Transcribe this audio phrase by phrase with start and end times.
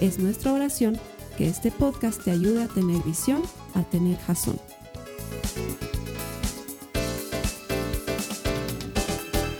[0.00, 0.98] Es nuestra oración
[1.38, 3.42] que este podcast te ayude a tener visión,
[3.74, 4.60] a tener jazón.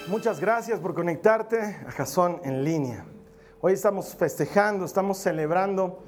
[0.09, 3.07] Muchas gracias por conectarte a Jazón en línea.
[3.62, 6.03] Hoy estamos festejando, estamos celebrando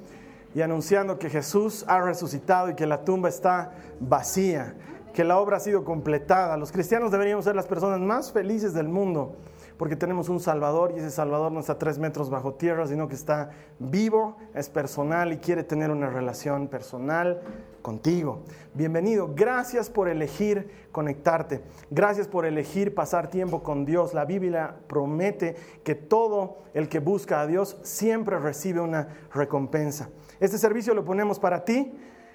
[0.53, 4.75] y anunciando que Jesús ha resucitado y que la tumba está vacía,
[5.11, 6.55] que la obra ha sido completada.
[6.55, 9.37] Los cristianos deberíamos ser las personas más felices del mundo
[9.79, 13.15] porque tenemos un Salvador y ese Salvador no está tres metros bajo tierra, sino que
[13.15, 17.39] está vivo, es personal y quiere tener una relación personal
[17.81, 18.43] contigo.
[18.73, 24.13] Bienvenido, gracias por elegir conectarte, gracias por elegir pasar tiempo con Dios.
[24.13, 25.55] La Biblia promete
[25.85, 30.09] que todo el que busca a Dios siempre recibe una recompensa.
[30.41, 31.93] Este servicio lo ponemos para ti,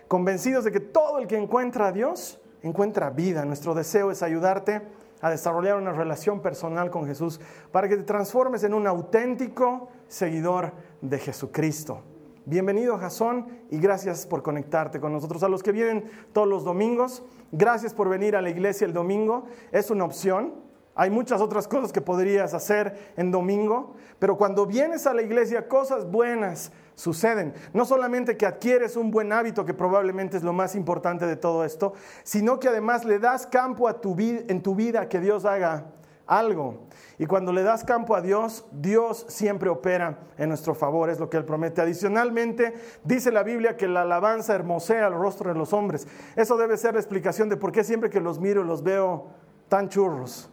[0.08, 3.44] convencidos de que todo el que encuentra a Dios encuentra vida.
[3.44, 4.80] Nuestro deseo es ayudarte
[5.24, 7.40] a desarrollar una relación personal con Jesús
[7.72, 12.02] para que te transformes en un auténtico seguidor de Jesucristo.
[12.44, 15.42] Bienvenido Jasón y gracias por conectarte con nosotros.
[15.42, 19.46] A los que vienen todos los domingos, gracias por venir a la iglesia el domingo.
[19.72, 20.56] Es una opción.
[20.94, 25.68] Hay muchas otras cosas que podrías hacer en domingo, pero cuando vienes a la iglesia,
[25.68, 27.54] cosas buenas suceden.
[27.72, 31.64] No solamente que adquieres un buen hábito, que probablemente es lo más importante de todo
[31.64, 35.86] esto, sino que además le das campo a tu en tu vida que Dios haga
[36.26, 36.86] algo.
[37.18, 41.30] Y cuando le das campo a Dios, Dios siempre opera en nuestro favor, es lo
[41.30, 41.80] que Él promete.
[41.80, 42.74] Adicionalmente,
[43.04, 46.06] dice la Biblia que la alabanza hermosea el rostro de los hombres.
[46.36, 49.28] Eso debe ser la explicación de por qué siempre que los miro los veo
[49.68, 50.50] tan churros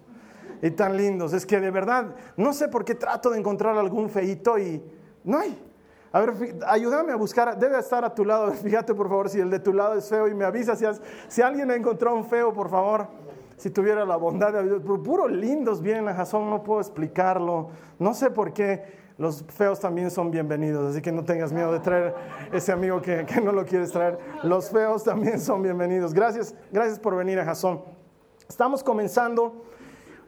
[0.61, 1.33] y tan lindos.
[1.33, 4.83] Es que de verdad, no sé por qué trato de encontrar algún feito y
[5.23, 5.70] no hay.
[6.13, 6.33] A ver,
[6.67, 8.51] ayúdame a buscar, debe estar a tu lado.
[8.63, 10.85] Fíjate por favor si el de tu lado es feo y me avisa si,
[11.27, 13.07] si alguien encontró un feo, por favor.
[13.57, 14.81] Si tuviera la bondad de Dios.
[15.03, 17.69] Puro lindos vienen a Jason, no puedo explicarlo.
[17.99, 18.99] No sé por qué.
[19.19, 22.15] Los feos también son bienvenidos, así que no tengas miedo de traer
[22.51, 24.17] ese amigo que, no lo quieres traer.
[24.41, 26.11] Los feos también son bienvenidos.
[26.11, 27.83] Gracias, gracias por venir a Jason.
[28.49, 29.63] Estamos comenzando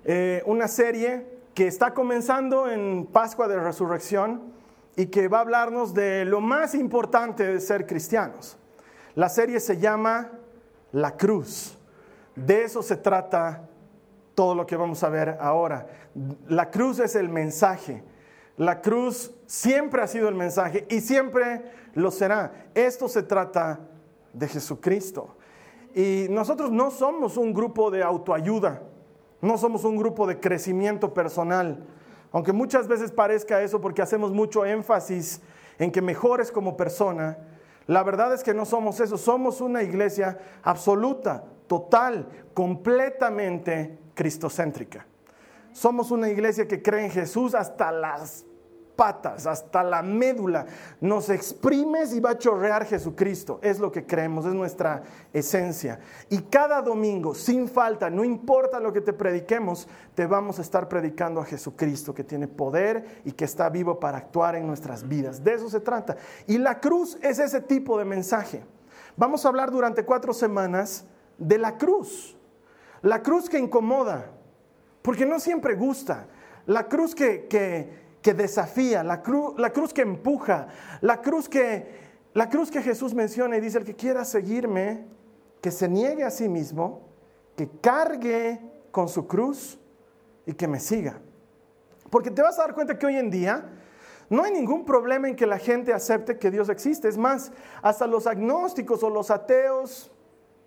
[0.06, 4.54] eh, una serie que está comenzando en Pascua de Resurrección
[4.96, 8.58] y que va a hablarnos de lo más importante de ser cristianos.
[9.16, 10.32] La serie se llama
[10.92, 11.78] La Cruz.
[12.36, 13.68] De eso se trata
[14.36, 15.88] todo lo que vamos a ver ahora.
[16.48, 18.04] La cruz es el mensaje.
[18.58, 22.68] La cruz siempre ha sido el mensaje y siempre lo será.
[22.74, 23.80] Esto se trata
[24.32, 25.36] de Jesucristo.
[25.96, 28.82] Y nosotros no somos un grupo de autoayuda,
[29.42, 31.86] no somos un grupo de crecimiento personal.
[32.34, 35.40] Aunque muchas veces parezca eso porque hacemos mucho énfasis
[35.78, 37.38] en que mejores como persona,
[37.88, 45.06] la verdad es que no somos eso, somos una iglesia absoluta, total, completamente cristocéntrica.
[45.74, 48.46] Somos una iglesia que cree en Jesús hasta las
[48.96, 50.66] patas, hasta la médula.
[51.02, 53.60] Nos exprimes y va a chorrear Jesucristo.
[53.62, 56.00] Es lo que creemos, es nuestra esencia.
[56.30, 60.88] Y cada domingo, sin falta, no importa lo que te prediquemos, te vamos a estar
[60.88, 65.44] predicando a Jesucristo, que tiene poder y que está vivo para actuar en nuestras vidas.
[65.44, 66.18] De eso se trata.
[66.48, 68.64] Y la cruz es ese tipo de mensaje.
[69.16, 71.06] Vamos a hablar durante cuatro semanas
[71.38, 72.38] de la cruz.
[73.02, 74.32] La cruz que incomoda,
[75.02, 76.28] porque no siempre gusta.
[76.66, 80.70] La cruz que, que que desafía, la, cruz, la cruz que empuja,
[81.02, 81.94] la cruz que,
[82.34, 85.06] la cruz que Jesús menciona y dice, el que quiera seguirme,
[85.62, 87.10] que se niegue a sí mismo,
[87.58, 88.62] que cargue
[88.92, 89.78] con su cruz
[90.46, 91.20] y que me siga.
[92.10, 93.70] Porque te vas a dar cuenta que hoy en día
[94.30, 97.10] no hay ningún problema en que la gente acepte que Dios existe.
[97.10, 100.13] Es más, hasta los agnósticos o los ateos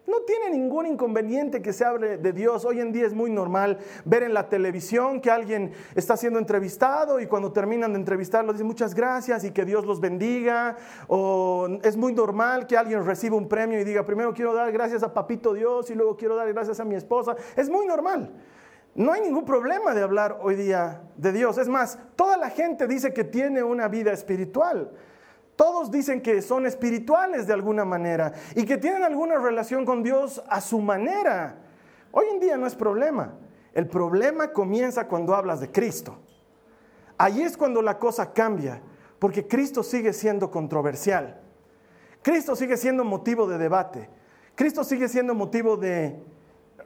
[0.06, 2.64] no tiene ningún inconveniente que se hable de Dios.
[2.64, 7.20] Hoy en día es muy normal ver en la televisión que alguien está siendo entrevistado
[7.20, 10.76] y cuando terminan de entrevistarlo dicen muchas gracias y que Dios los bendiga.
[11.08, 15.02] O es muy normal que alguien reciba un premio y diga primero quiero dar gracias
[15.02, 17.34] a Papito Dios y luego quiero dar gracias a mi esposa.
[17.56, 18.32] Es muy normal.
[18.94, 21.58] No hay ningún problema de hablar hoy día de Dios.
[21.58, 24.90] Es más, toda la gente dice que tiene una vida espiritual.
[25.56, 30.42] Todos dicen que son espirituales de alguna manera y que tienen alguna relación con Dios
[30.48, 31.56] a su manera.
[32.12, 33.34] Hoy en día no es problema.
[33.72, 36.18] El problema comienza cuando hablas de Cristo.
[37.18, 38.82] Ahí es cuando la cosa cambia,
[39.18, 41.40] porque Cristo sigue siendo controversial.
[42.22, 44.10] Cristo sigue siendo motivo de debate.
[44.54, 46.22] Cristo sigue siendo motivo de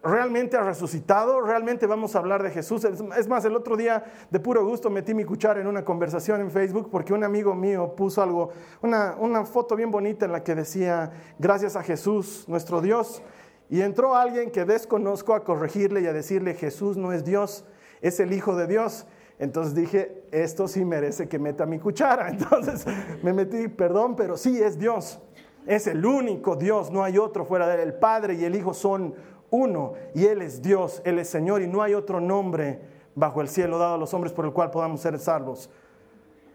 [0.02, 2.84] realmente ha resucitado, realmente vamos a hablar de Jesús.
[2.84, 6.50] Es más, el otro día de puro gusto metí mi cuchara en una conversación en
[6.50, 8.50] Facebook porque un amigo mío puso algo,
[8.82, 13.22] una, una foto bien bonita en la que decía, gracias a Jesús, nuestro Dios.
[13.68, 17.64] Y entró alguien que desconozco a corregirle y a decirle, Jesús no es Dios,
[18.00, 19.06] es el Hijo de Dios.
[19.38, 22.28] Entonces dije, esto sí merece que meta mi cuchara.
[22.30, 22.84] Entonces
[23.22, 25.20] me metí, perdón, pero sí es Dios.
[25.66, 27.80] Es el único Dios, no hay otro fuera de él.
[27.80, 29.14] El Padre y el Hijo son
[29.50, 32.80] uno y Él es Dios, Él es Señor y no hay otro nombre
[33.14, 35.70] bajo el cielo dado a los hombres por el cual podamos ser salvos.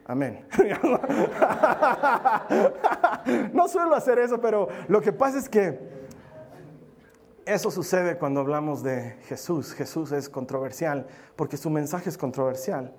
[0.07, 0.45] Amén.
[3.53, 5.79] no suelo hacer eso, pero lo que pasa es que
[7.45, 9.73] eso sucede cuando hablamos de Jesús.
[9.73, 12.93] Jesús es controversial porque su mensaje es controversial.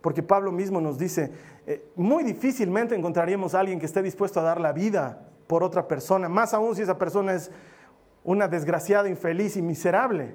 [0.00, 1.30] Porque Pablo mismo nos dice,
[1.66, 5.88] eh, muy difícilmente encontraríamos a alguien que esté dispuesto a dar la vida por otra
[5.88, 7.50] persona, más aún si esa persona es
[8.24, 10.34] una desgraciada, infeliz y miserable.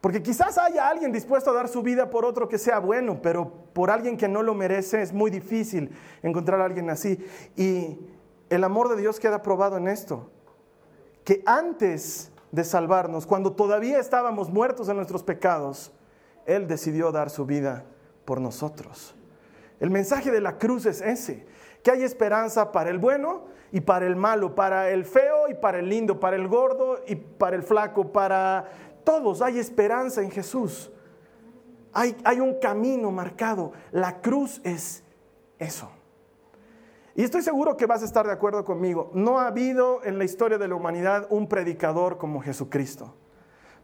[0.00, 3.52] Porque quizás haya alguien dispuesto a dar su vida por otro que sea bueno, pero
[3.72, 5.92] por alguien que no lo merece es muy difícil
[6.22, 7.24] encontrar a alguien así.
[7.56, 7.98] Y
[8.50, 10.28] el amor de Dios queda probado en esto,
[11.24, 15.92] que antes de salvarnos, cuando todavía estábamos muertos en nuestros pecados,
[16.46, 17.84] Él decidió dar su vida
[18.24, 19.14] por nosotros.
[19.78, 21.46] El mensaje de la cruz es ese,
[21.82, 25.78] que hay esperanza para el bueno y para el malo, para el feo y para
[25.78, 28.70] el lindo, para el gordo y para el flaco, para
[29.04, 29.42] todos.
[29.42, 30.90] Hay esperanza en Jesús.
[31.92, 33.72] Hay, hay un camino marcado.
[33.90, 35.02] La cruz es
[35.58, 35.90] eso.
[37.14, 39.10] Y estoy seguro que vas a estar de acuerdo conmigo.
[39.14, 43.14] No ha habido en la historia de la humanidad un predicador como Jesucristo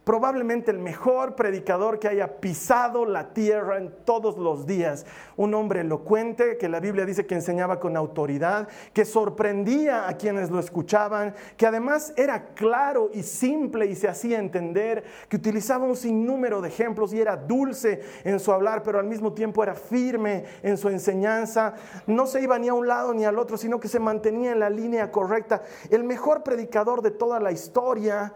[0.09, 5.05] probablemente el mejor predicador que haya pisado la tierra en todos los días.
[5.37, 10.49] Un hombre elocuente que la Biblia dice que enseñaba con autoridad, que sorprendía a quienes
[10.49, 15.95] lo escuchaban, que además era claro y simple y se hacía entender, que utilizaba un
[15.95, 20.43] sinnúmero de ejemplos y era dulce en su hablar, pero al mismo tiempo era firme
[20.63, 21.75] en su enseñanza.
[22.07, 24.59] No se iba ni a un lado ni al otro, sino que se mantenía en
[24.59, 25.61] la línea correcta.
[25.91, 28.33] El mejor predicador de toda la historia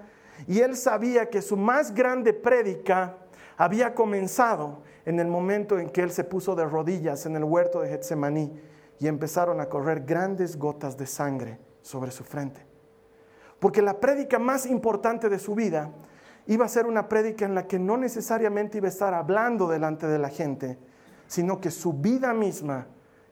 [0.48, 3.18] y él sabía que su más grande prédica
[3.58, 7.82] había comenzado en el momento en que él se puso de rodillas en el huerto
[7.82, 8.52] de Getsemaní
[9.00, 12.66] y empezaron a correr grandes gotas de sangre sobre su frente.
[13.60, 15.92] Porque la prédica más importante de su vida
[16.48, 20.08] iba a ser una prédica en la que no necesariamente iba a estar hablando delante
[20.08, 20.78] de la gente,
[21.28, 22.88] sino que su vida misma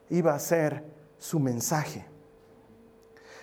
[0.08, 0.84] iba a ser
[1.18, 2.11] su mensaje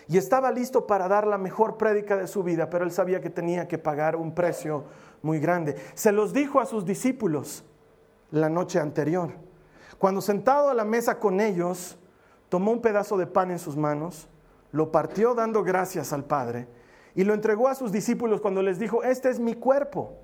[0.09, 3.29] y estaba listo para dar la mejor prédica de su vida, pero él sabía que
[3.29, 4.85] tenía que pagar un precio
[5.21, 5.75] muy grande.
[5.93, 7.63] Se los dijo a sus discípulos
[8.31, 9.29] la noche anterior.
[9.99, 11.99] Cuando sentado a la mesa con ellos,
[12.49, 14.27] tomó un pedazo de pan en sus manos,
[14.71, 16.67] lo partió dando gracias al Padre
[17.13, 20.17] y lo entregó a sus discípulos cuando les dijo, este es mi cuerpo,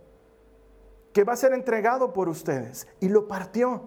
[1.13, 2.87] que va a ser entregado por ustedes.
[3.01, 3.83] Y lo partió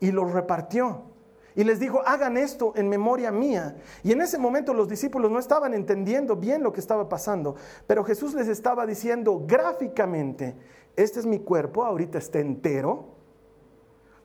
[0.00, 1.13] y lo repartió
[1.56, 3.76] y les dijo, hagan esto en memoria mía.
[4.02, 7.54] Y en ese momento los discípulos no estaban entendiendo bien lo que estaba pasando,
[7.86, 10.56] pero Jesús les estaba diciendo gráficamente,
[10.96, 13.14] este es mi cuerpo, ahorita está entero,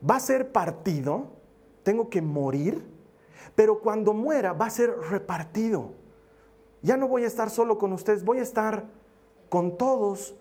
[0.08, 1.28] va a ser partido,
[1.82, 2.84] tengo que morir,
[3.54, 5.92] pero cuando muera va a ser repartido.
[6.82, 8.86] Ya no voy a estar solo con ustedes, voy a estar
[9.48, 10.34] con todos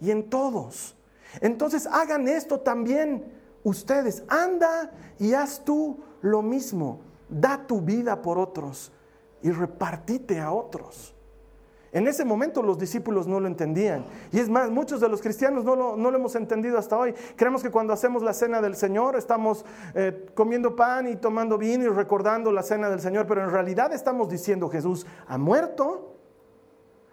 [0.00, 0.96] y en todos.
[1.40, 3.35] Entonces hagan esto también
[3.66, 8.92] ustedes, anda y haz tú lo mismo, da tu vida por otros
[9.42, 11.12] y repartite a otros.
[11.90, 14.04] En ese momento los discípulos no lo entendían.
[14.30, 17.12] Y es más, muchos de los cristianos no lo, no lo hemos entendido hasta hoy.
[17.36, 21.84] Creemos que cuando hacemos la cena del Señor estamos eh, comiendo pan y tomando vino
[21.84, 26.18] y recordando la cena del Señor, pero en realidad estamos diciendo Jesús ha muerto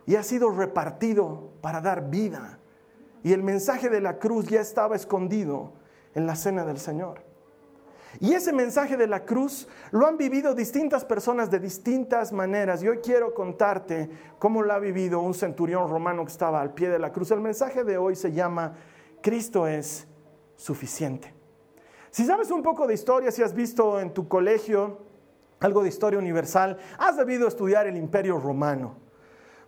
[0.05, 2.59] y ha sido repartido para dar vida.
[3.23, 5.81] Y el mensaje de la cruz ya estaba escondido
[6.15, 7.21] en la cena del Señor.
[8.19, 12.83] Y ese mensaje de la cruz lo han vivido distintas personas de distintas maneras.
[12.83, 16.89] Y hoy quiero contarte cómo lo ha vivido un centurión romano que estaba al pie
[16.89, 17.31] de la cruz.
[17.31, 18.75] El mensaje de hoy se llama
[19.21, 20.07] Cristo es
[20.55, 21.33] suficiente.
[22.11, 24.99] Si sabes un poco de historia, si has visto en tu colegio
[25.59, 28.97] algo de historia universal, has debido estudiar el imperio romano.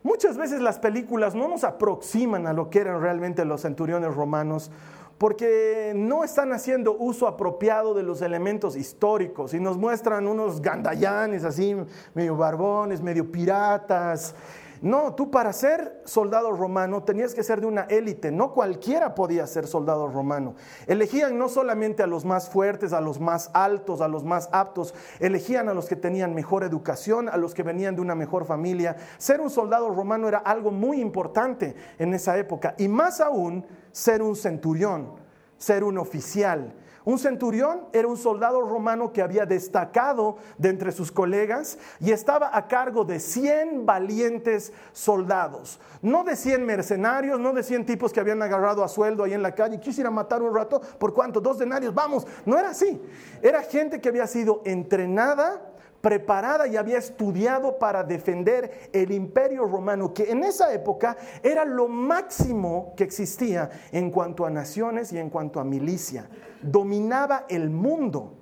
[0.03, 4.69] Muchas veces las películas no nos aproximan a lo que eran realmente los centuriones romanos
[5.17, 11.43] porque no están haciendo uso apropiado de los elementos históricos y nos muestran unos gandayanes
[11.43, 11.75] así,
[12.13, 14.35] medio barbones, medio piratas.
[14.81, 19.47] No, tú para ser soldado romano tenías que ser de una élite, no cualquiera podía
[19.47, 20.55] ser soldado romano.
[20.85, 24.93] Elegían no solamente a los más fuertes, a los más altos, a los más aptos,
[25.19, 28.97] elegían a los que tenían mejor educación, a los que venían de una mejor familia.
[29.17, 34.21] Ser un soldado romano era algo muy importante en esa época y más aún ser
[34.21, 35.15] un centurión,
[35.57, 36.75] ser un oficial
[37.05, 42.49] un centurión era un soldado romano que había destacado de entre sus colegas y estaba
[42.51, 45.79] a cargo de 100 valientes soldados.
[46.01, 49.43] No de 100 mercenarios, no de 100 tipos que habían agarrado a sueldo ahí en
[49.43, 50.81] la calle quisiera matar un rato.
[50.81, 51.39] ¿Por cuánto?
[51.39, 52.25] Dos denarios, vamos.
[52.43, 52.99] No era así.
[53.43, 55.61] Era gente que había sido entrenada
[56.05, 61.87] preparada y había estudiado para defender el imperio romano, que en esa época era lo
[61.87, 66.29] máximo que existía en cuanto a naciones y en cuanto a milicia.
[66.61, 68.35] Dominaba el mundo.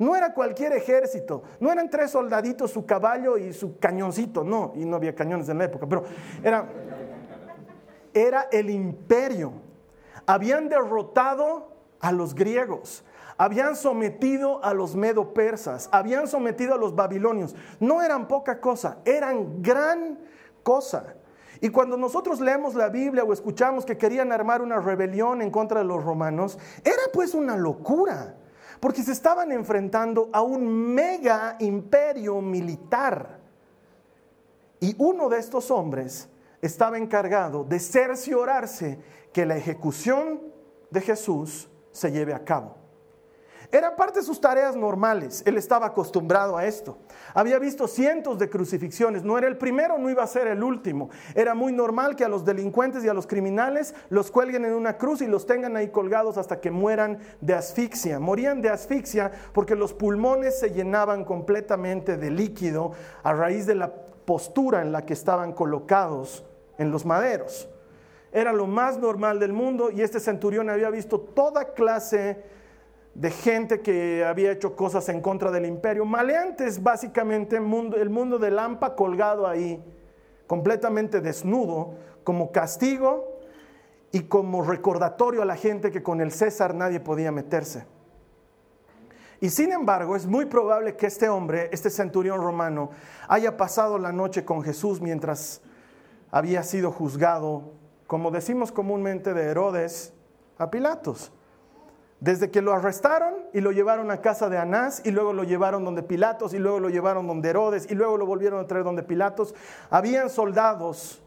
[0.00, 4.84] No era cualquier ejército, no eran tres soldaditos, su caballo y su cañoncito, no, y
[4.84, 6.02] no había cañones en la época, pero
[6.42, 6.66] era,
[8.12, 9.52] era el imperio.
[10.26, 11.68] Habían derrotado
[12.00, 13.04] a los griegos,
[13.38, 17.54] habían sometido a los medo-persas, habían sometido a los babilonios.
[17.80, 20.18] No eran poca cosa, eran gran
[20.62, 21.14] cosa.
[21.60, 25.80] Y cuando nosotros leemos la Biblia o escuchamos que querían armar una rebelión en contra
[25.80, 28.36] de los romanos, era pues una locura,
[28.80, 33.40] porque se estaban enfrentando a un mega imperio militar.
[34.80, 36.28] Y uno de estos hombres
[36.60, 38.98] estaba encargado de cerciorarse
[39.32, 40.40] que la ejecución
[40.90, 42.85] de Jesús se lleve a cabo.
[43.72, 45.42] Era parte de sus tareas normales.
[45.46, 46.98] Él estaba acostumbrado a esto.
[47.34, 49.24] Había visto cientos de crucifixiones.
[49.24, 51.10] No era el primero, no iba a ser el último.
[51.34, 54.96] Era muy normal que a los delincuentes y a los criminales los cuelguen en una
[54.96, 58.20] cruz y los tengan ahí colgados hasta que mueran de asfixia.
[58.20, 62.92] Morían de asfixia porque los pulmones se llenaban completamente de líquido
[63.22, 66.44] a raíz de la postura en la que estaban colocados
[66.78, 67.68] en los maderos.
[68.32, 72.44] Era lo más normal del mundo y este centurión había visto toda clase
[73.16, 76.04] de gente que había hecho cosas en contra del imperio.
[76.04, 77.62] Maleantes, básicamente, el
[78.10, 79.82] mundo, de Lampa colgado ahí,
[80.46, 81.94] completamente desnudo,
[82.24, 83.38] como castigo
[84.12, 87.86] y como recordatorio a la gente que con el César nadie podía meterse.
[89.40, 92.90] Y sin embargo, es muy probable que este hombre, este centurión romano,
[93.28, 95.62] haya pasado la noche con Jesús mientras
[96.30, 97.72] había sido juzgado,
[98.06, 100.12] como decimos comúnmente de Herodes,
[100.58, 101.32] a Pilatos.
[102.20, 105.84] Desde que lo arrestaron y lo llevaron a casa de Anás y luego lo llevaron
[105.84, 109.02] donde Pilatos y luego lo llevaron donde Herodes y luego lo volvieron a traer donde
[109.02, 109.54] Pilatos,
[109.90, 111.22] habían soldados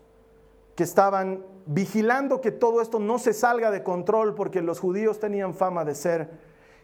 [0.76, 5.54] que estaban vigilando que todo esto no se salga de control porque los judíos tenían
[5.54, 6.32] fama de ser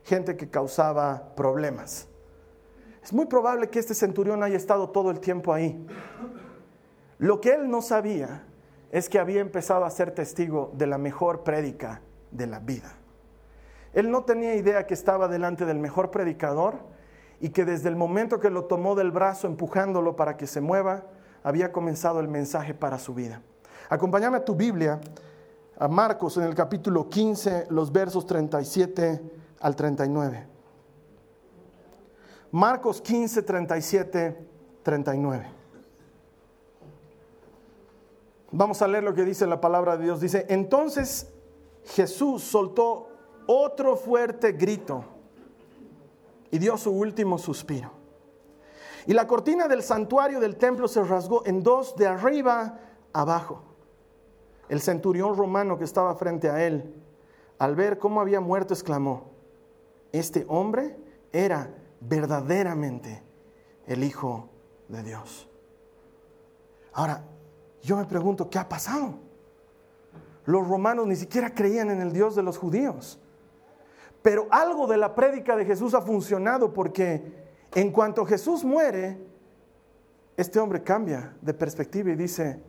[0.04, 2.08] gente que causaba problemas.
[3.04, 5.84] Es muy probable que este centurión haya estado todo el tiempo ahí.
[7.18, 8.44] Lo que él no sabía
[8.92, 12.98] es que había empezado a ser testigo de la mejor prédica de la vida.
[13.96, 16.76] Él no tenía idea que estaba delante del mejor predicador
[17.40, 21.06] y que desde el momento que lo tomó del brazo empujándolo para que se mueva,
[21.44, 23.42] había comenzado el mensaje para su vida.
[23.90, 25.00] Acompáñame a tu Biblia,
[25.78, 29.22] a Marcos en el capítulo 15, los versos 37
[29.62, 30.46] al 39.
[32.52, 34.48] Marcos 15, 37,
[34.84, 35.46] 39.
[38.52, 40.20] Vamos a leer lo que dice la palabra de Dios.
[40.20, 41.32] Dice, entonces
[41.86, 43.15] Jesús soltó
[43.48, 45.04] otro fuerte grito
[46.52, 47.92] y dio su último suspiro.
[49.08, 52.80] Y la cortina del santuario del templo se rasgó en dos de arriba
[53.14, 53.64] abajo.
[54.68, 56.96] El centurión romano que estaba frente a él,
[57.60, 59.32] al ver cómo había muerto, exclamó,
[60.12, 60.98] este hombre
[61.32, 63.22] era verdaderamente
[63.86, 64.50] el Hijo
[64.88, 65.48] de Dios.
[66.94, 67.24] Ahora,
[67.84, 69.16] yo me pregunto, ¿qué ha pasado?
[70.46, 73.20] Los romanos ni siquiera creían en el Dios de los judíos.
[74.26, 77.32] Pero algo de la prédica de Jesús ha funcionado porque
[77.76, 79.24] en cuanto Jesús muere,
[80.36, 82.60] este hombre cambia de perspectiva y dice,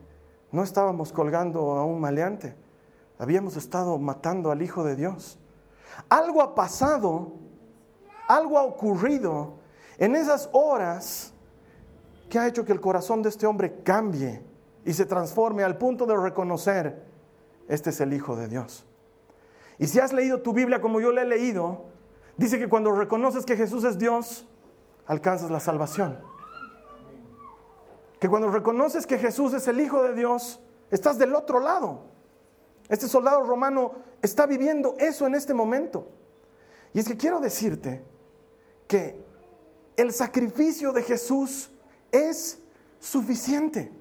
[0.52, 2.54] no estábamos colgando a un maleante,
[3.18, 5.38] habíamos estado matando al Hijo de Dios.
[6.10, 7.32] Algo ha pasado,
[8.28, 9.54] algo ha ocurrido
[9.96, 11.32] en esas horas
[12.28, 14.42] que ha hecho que el corazón de este hombre cambie
[14.84, 17.02] y se transforme al punto de reconocer,
[17.66, 18.86] este es el Hijo de Dios.
[19.78, 21.84] Y si has leído tu Biblia como yo la he leído,
[22.36, 24.46] dice que cuando reconoces que Jesús es Dios,
[25.06, 26.18] alcanzas la salvación.
[28.18, 32.04] Que cuando reconoces que Jesús es el Hijo de Dios, estás del otro lado.
[32.88, 33.92] Este soldado romano
[34.22, 36.08] está viviendo eso en este momento.
[36.94, 38.02] Y es que quiero decirte
[38.86, 39.22] que
[39.96, 41.70] el sacrificio de Jesús
[42.10, 42.58] es
[43.00, 43.92] suficiente.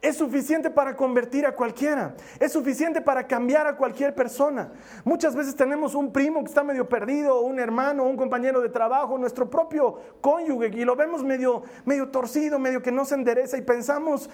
[0.00, 2.14] Es suficiente para convertir a cualquiera.
[2.38, 4.72] Es suficiente para cambiar a cualquier persona.
[5.04, 9.18] Muchas veces tenemos un primo que está medio perdido, un hermano, un compañero de trabajo,
[9.18, 13.62] nuestro propio cónyuge, y lo vemos medio, medio torcido, medio que no se endereza y
[13.62, 14.30] pensamos,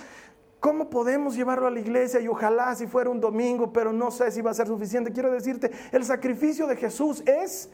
[0.61, 2.21] ¿cómo podemos llevarlo a la iglesia?
[2.21, 5.13] Y ojalá si fuera un domingo, pero no sé si va a ser suficiente.
[5.13, 7.71] Quiero decirte, el sacrificio de Jesús es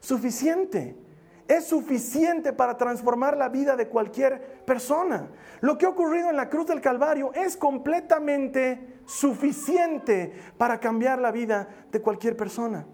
[0.00, 0.96] suficiente
[1.48, 5.28] es suficiente para transformar la vida de cualquier persona.
[5.60, 11.30] Lo que ha ocurrido en la cruz del Calvario es completamente suficiente para cambiar la
[11.30, 12.86] vida de cualquier persona.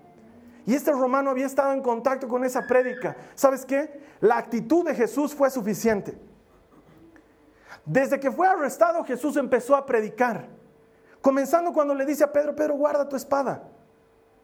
[0.66, 3.16] Y este romano había estado en contacto con esa prédica.
[3.34, 4.00] ¿Sabes qué?
[4.20, 6.16] La actitud de Jesús fue suficiente.
[7.84, 10.46] Desde que fue arrestado, Jesús empezó a predicar.
[11.20, 13.64] Comenzando cuando le dice a Pedro, Pedro, guarda tu espada.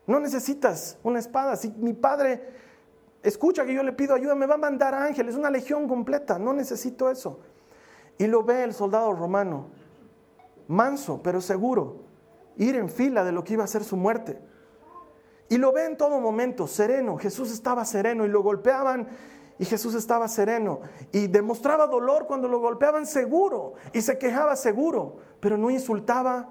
[0.06, 1.54] No necesitas una espada.
[1.54, 2.42] Si mi padre
[3.22, 6.52] escucha que yo le pido ayuda, me va a mandar ángeles, una legión completa, no
[6.52, 7.40] necesito eso.
[8.18, 9.68] Y lo ve el soldado romano,
[10.66, 11.96] manso, pero seguro,
[12.56, 14.40] ir en fila de lo que iba a ser su muerte.
[15.48, 17.16] Y lo ve en todo momento, sereno.
[17.16, 19.08] Jesús estaba sereno y lo golpeaban
[19.58, 20.80] y Jesús estaba sereno.
[21.10, 26.50] Y demostraba dolor cuando lo golpeaban seguro y se quejaba seguro, pero no insultaba,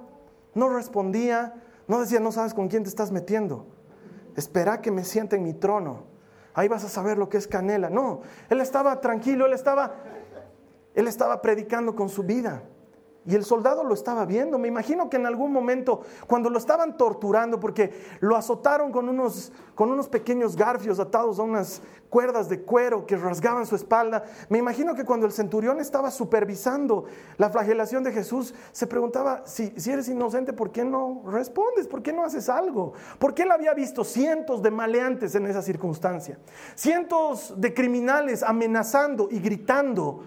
[0.56, 1.54] no respondía,
[1.88, 3.68] no decía, no sabes con quién te estás metiendo.
[4.36, 6.17] Espera que me siente en mi trono
[6.58, 7.90] ahí vas a saber lo que es canela.
[7.90, 9.94] No, él estaba tranquilo, él estaba,
[10.96, 12.64] él estaba predicando con su vida.
[13.28, 14.58] Y el soldado lo estaba viendo.
[14.58, 17.92] Me imagino que en algún momento, cuando lo estaban torturando, porque
[18.22, 23.18] lo azotaron con unos, con unos pequeños garfios atados a unas cuerdas de cuero que
[23.18, 27.04] rasgaban su espalda, me imagino que cuando el centurión estaba supervisando
[27.38, 31.86] la flagelación de Jesús, se preguntaba, si, eres inocente, ¿por qué no respondes?
[31.90, 32.94] ¿Por qué no haces algo?
[33.20, 36.40] Porque él había visto cientos de maleantes en esa circunstancia,
[36.76, 40.24] cientos de criminales amenazando y gritando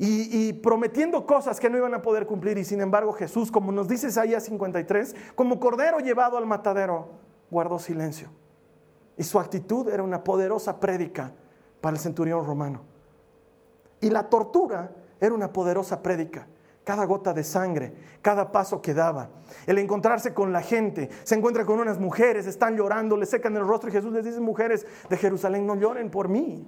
[0.00, 2.56] y, prometiendo cosas que no iban a poder cumplir.
[2.56, 7.08] Y sin embargo Jesús, como nos dice Isaías 53, como cordero llevado al matadero,
[7.50, 8.28] guardó silencio.
[9.16, 11.32] Y su actitud era una poderosa prédica
[11.80, 12.82] para el centurión romano.
[14.00, 16.46] Y la tortura era una poderosa prédica.
[16.84, 17.92] Cada gota de sangre,
[18.22, 19.30] cada paso que daba,
[19.66, 23.66] el encontrarse con la gente, se encuentra con unas mujeres, están llorando, le secan el
[23.66, 26.66] rostro y Jesús les dice, mujeres de Jerusalén, no lloren por mí,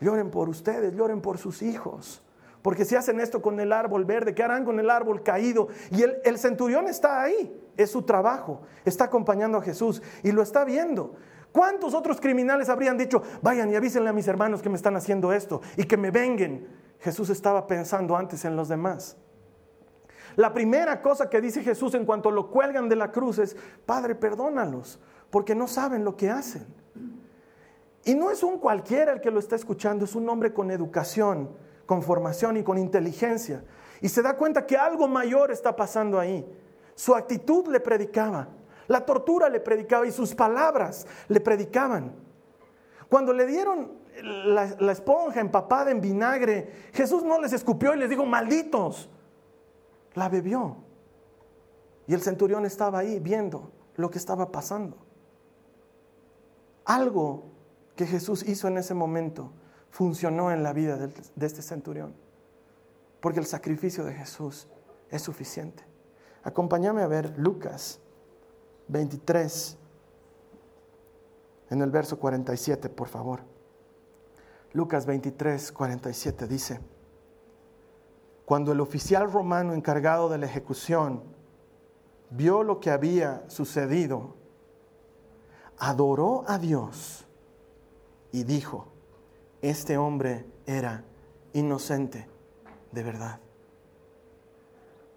[0.00, 2.22] lloren por ustedes, lloren por sus hijos.
[2.62, 5.68] Porque si hacen esto con el árbol verde, ¿qué harán con el árbol caído?
[5.90, 10.64] Y el, centurión está ahí, es su trabajo, está acompañando a Jesús y lo está
[10.64, 11.14] viendo.
[11.52, 15.32] ¿Cuántos otros criminales habrían dicho, vayan y avísenle a mis hermanos que me están haciendo
[15.32, 16.68] esto y que me venguen?
[17.00, 19.16] Jesús estaba pensando antes en los demás.
[20.36, 24.14] La primera cosa que dice Jesús en cuanto lo cuelgan de la cruz es, Padre,
[24.14, 26.66] perdónalos, porque no saben lo que hacen.
[28.04, 31.50] Y no es un cualquiera el que lo está escuchando, es un hombre con educación
[31.90, 33.64] con formación y con inteligencia.
[34.00, 36.46] Y se da cuenta que algo mayor está pasando ahí.
[36.94, 38.46] Su actitud le predicaba,
[38.86, 42.12] la tortura le predicaba y sus palabras le predicaban.
[43.08, 43.90] Cuando le dieron
[44.22, 49.10] la, la, esponja empapada en vinagre, Jesús no les escupió y les dijo, malditos.
[50.14, 50.76] La bebió.
[52.06, 54.96] Y el centurión estaba ahí viendo lo que estaba pasando.
[56.84, 57.46] Algo
[57.96, 59.50] que Jesús hizo en ese momento
[59.90, 62.14] funcionó en la vida de este centurión.
[63.20, 64.66] Porque el sacrificio de Jesús
[65.10, 65.84] es suficiente.
[66.42, 68.00] Acompáñame a ver Lucas
[68.88, 69.76] 23,
[71.70, 73.40] en el verso 47, por favor.
[74.72, 76.80] Lucas 23, 47 dice,
[78.44, 81.22] cuando el oficial romano encargado de la ejecución
[82.30, 84.36] vio lo que había sucedido,
[85.78, 87.26] adoró a Dios
[88.32, 88.89] y dijo,
[89.62, 91.04] este hombre era
[91.52, 92.26] inocente
[92.92, 93.40] de verdad.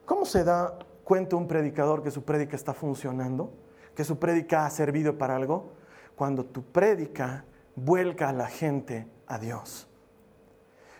[0.05, 3.53] ¿Cómo se da cuenta un predicador que su prédica está funcionando?
[3.95, 5.73] ¿Que su prédica ha servido para algo?
[6.15, 9.87] Cuando tu prédica vuelca a la gente a Dios.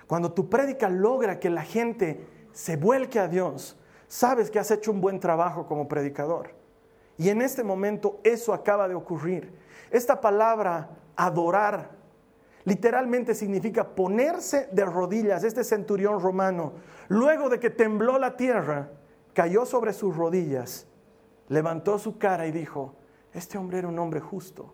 [0.08, 3.78] Cuando tu prédica logra que la gente se vuelque a Dios,
[4.08, 6.56] sabes que has hecho un buen trabajo como predicador.
[7.18, 9.54] Y en este momento eso acaba de ocurrir.
[9.92, 11.92] Esta palabra adorar
[12.66, 15.44] literalmente significa ponerse de rodillas.
[15.44, 16.74] Este centurión romano,
[17.08, 18.92] luego de que tembló la tierra,
[19.34, 20.88] cayó sobre sus rodillas,
[21.50, 22.96] levantó su cara y dijo,
[23.34, 24.74] este hombre era un hombre justo,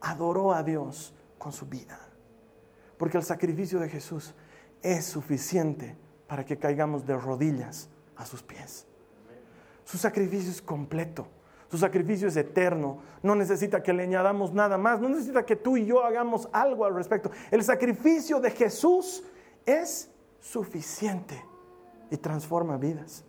[0.00, 1.98] adoró a Dios con su vida,
[2.96, 4.34] porque el sacrificio de Jesús
[4.82, 8.86] es suficiente para que caigamos de rodillas a sus pies.
[9.84, 11.26] Su sacrificio es completo.
[11.70, 12.98] Su sacrificio es eterno.
[13.22, 15.00] No necesita que le añadamos nada más.
[15.00, 17.30] No necesita que tú y yo hagamos algo al respecto.
[17.50, 19.22] El sacrificio de Jesús
[19.66, 21.44] es suficiente
[22.10, 23.24] y transforma vidas.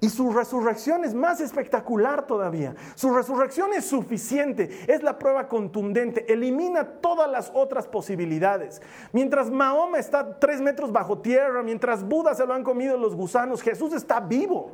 [0.00, 2.76] Y su resurrección es más espectacular todavía.
[2.94, 8.80] Su resurrección es suficiente, es la prueba contundente, elimina todas las otras posibilidades.
[9.12, 13.60] Mientras Mahoma está tres metros bajo tierra, mientras Buda se lo han comido los gusanos,
[13.60, 14.70] Jesús está vivo.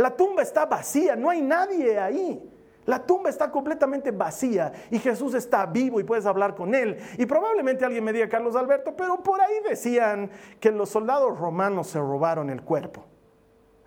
[0.00, 2.42] La tumba está vacía, no hay nadie ahí.
[2.86, 6.96] La tumba está completamente vacía y Jesús está vivo y puedes hablar con él.
[7.18, 11.88] Y probablemente alguien me diga, Carlos Alberto, pero por ahí decían que los soldados romanos
[11.88, 13.04] se robaron el cuerpo.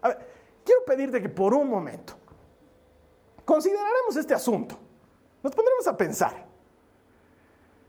[0.04, 0.19] A ver,
[0.63, 2.13] quiero pedirte que por un momento
[3.43, 4.78] consideraremos este asunto.
[5.41, 6.45] Nos pondremos a pensar.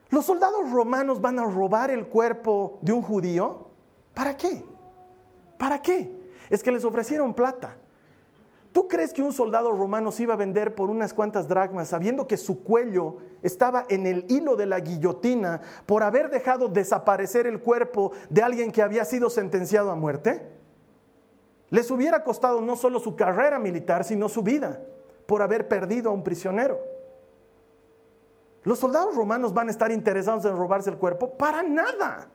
[0.09, 3.69] ¿Los soldados romanos van a robar el cuerpo de un judío?
[4.15, 4.65] ¿Para qué?
[5.59, 6.11] ¿Para qué?
[6.49, 7.77] Es que les ofrecieron plata.
[8.75, 12.27] ¿Tú crees que un soldado romano se iba a vender por unas cuantas dracmas sabiendo
[12.27, 17.61] que su cuello estaba en el hilo de la guillotina por haber dejado desaparecer el
[17.61, 20.51] cuerpo de alguien que había sido sentenciado a muerte?
[21.71, 24.81] Les hubiera costado no solo su carrera militar, sino su vida
[25.27, 26.81] por haber perdido a un prisionero.
[28.65, 31.39] ¿Los soldados romanos van a estar interesados en robarse el cuerpo?
[31.39, 32.29] Para nada.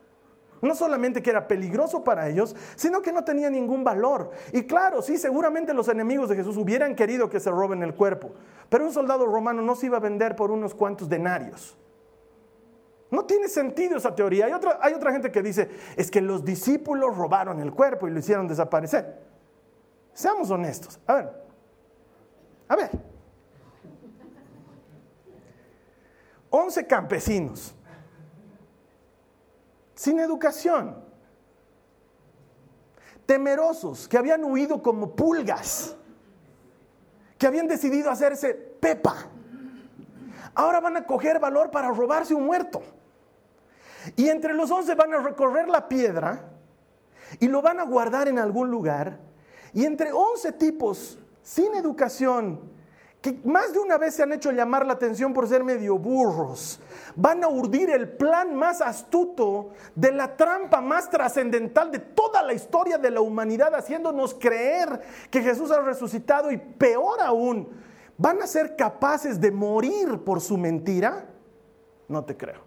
[0.62, 4.32] No solamente que era peligroso para ellos, sino que no tenía ningún valor.
[4.52, 8.32] Y claro, sí, seguramente los enemigos de Jesús hubieran querido que se roben el cuerpo,
[8.70, 11.78] pero un soldado romano no se iba a vender por unos cuantos denarios.
[13.12, 14.46] No tiene sentido esa teoría.
[14.46, 18.12] Hay otra, hay otra gente que dice, es que los discípulos robaron el cuerpo y
[18.12, 19.20] lo hicieron desaparecer.
[20.14, 21.00] Seamos honestos.
[21.08, 21.30] A ver,
[22.68, 22.90] a ver.
[26.52, 27.76] Once campesinos
[30.00, 30.96] sin educación,
[33.26, 35.94] temerosos, que habían huido como pulgas,
[37.38, 39.28] que habían decidido hacerse pepa.
[40.56, 42.82] Ahora van a coger valor para robarse un muerto.
[44.16, 46.50] Y entre los once van a recorrer la piedra
[47.42, 49.20] y lo van a guardar en algún lugar.
[49.74, 52.72] Y entre once tipos sin educación,
[53.22, 56.80] que más de una vez se han hecho llamar la atención por ser medio burros,
[57.16, 62.54] van a urdir el plan más astuto de la trampa más trascendental de toda la
[62.54, 67.68] historia de la humanidad, haciéndonos creer que Jesús ha resucitado y peor aún,
[68.18, 71.26] van a ser capaces de morir por su mentira,
[72.08, 72.62] no te creo.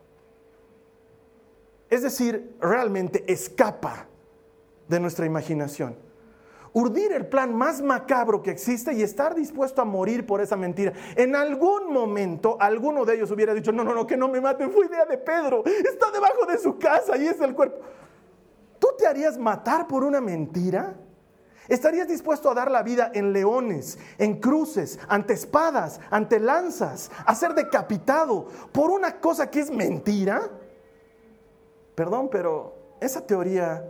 [1.89, 4.07] Es decir, realmente escapa
[4.89, 5.97] de nuestra imaginación
[6.75, 10.93] urdir el plan más macabro que existe y estar dispuesto a morir por esa mentira.
[11.17, 14.71] En algún momento, alguno de ellos hubiera dicho, no, no, no, que no me maten,
[14.71, 17.79] fue idea de Pedro, está debajo de su casa y es el cuerpo.
[18.79, 20.97] ¿Tú te harías matar por una mentira?
[21.69, 27.35] ¿Estarías dispuesto a dar la vida en leones, en cruces, ante espadas, ante lanzas, a
[27.35, 30.51] ser decapitado por una cosa que es mentira?
[31.95, 33.85] Perdón, pero esa teoría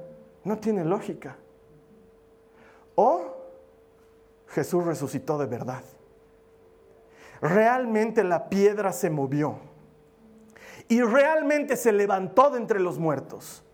[0.45, 1.39] no tiene lógica.
[2.95, 3.37] O
[4.49, 5.83] Jesús resucitó de verdad.
[7.41, 9.57] Realmente la piedra se movió.
[10.89, 13.65] Y realmente se levantó de entre los muertos.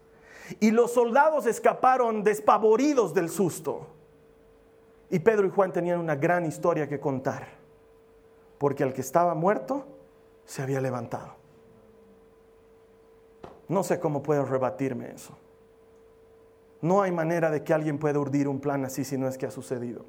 [0.60, 3.88] Y los soldados escaparon despavoridos del susto.
[5.10, 7.48] Y Pedro y Juan tenían una gran historia que contar.
[8.58, 9.84] Porque el que estaba muerto
[10.44, 11.34] se había levantado.
[13.68, 15.36] No sé cómo puedo rebatirme eso.
[16.80, 19.46] No hay manera de que alguien pueda urdir un plan así si no es que
[19.46, 20.04] ha sucedido.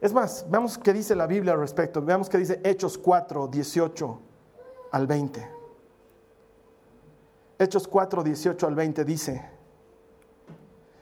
[0.00, 2.00] Es más, veamos qué dice la Biblia al respecto.
[2.00, 4.20] Veamos qué dice Hechos 4, 18
[4.92, 5.50] al 20.
[7.58, 9.58] Hechos 4, 18 al 20 dice,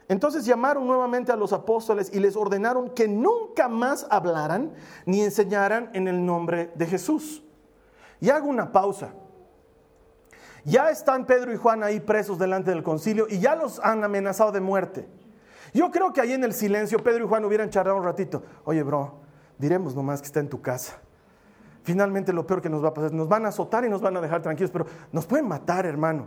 [0.09, 4.73] entonces llamaron nuevamente a los apóstoles y les ordenaron que nunca más hablaran
[5.05, 7.43] ni enseñaran en el nombre de Jesús.
[8.21, 9.13] Y hago una pausa.
[10.67, 14.51] Ya están Pedro y Juan ahí presos delante del concilio y ya los han amenazado
[14.51, 15.09] de muerte.
[15.73, 18.43] Yo creo que ahí en el silencio Pedro y Juan hubieran charlado un ratito.
[18.65, 19.21] Oye, bro,
[19.59, 20.99] diremos nomás que está en tu casa.
[21.85, 24.17] Finalmente lo peor que nos va a pasar, nos van a azotar y nos van
[24.17, 26.27] a dejar tranquilos, pero nos pueden matar, hermano.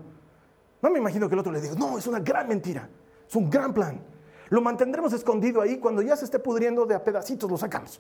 [0.82, 2.88] No me imagino que el otro le diga, no, es una gran mentira,
[3.28, 4.02] es un gran plan.
[4.47, 7.99] Lo mantendremos escondido ahí, cuando ya se esté pudriendo de a pedacitos lo sacamos.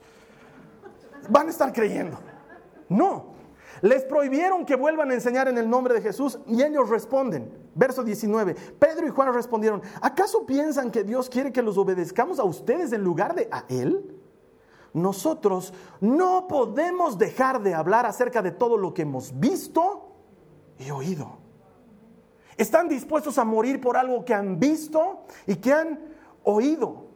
[1.27, 2.17] Van a estar creyendo.
[2.87, 3.38] No,
[3.81, 7.51] les prohibieron que vuelvan a enseñar en el nombre de Jesús y ellos responden.
[7.75, 8.55] Verso 19.
[8.77, 13.03] Pedro y Juan respondieron, ¿acaso piensan que Dios quiere que los obedezcamos a ustedes en
[13.03, 14.15] lugar de a Él?
[14.93, 20.15] Nosotros no podemos dejar de hablar acerca de todo lo que hemos visto
[20.79, 21.37] y oído.
[22.57, 25.99] Están dispuestos a morir por algo que han visto y que han
[26.43, 27.07] oído.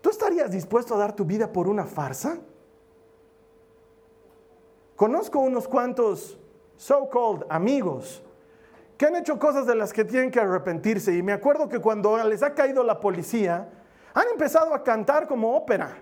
[0.00, 2.38] ¿Tú estarías dispuesto a dar tu vida por una farsa?
[5.00, 6.38] Conozco unos cuantos
[6.76, 8.22] so-called amigos
[8.98, 11.16] que han hecho cosas de las que tienen que arrepentirse.
[11.16, 13.66] Y me acuerdo que cuando les ha caído la policía,
[14.12, 15.96] Han empezado a cantar como ópera.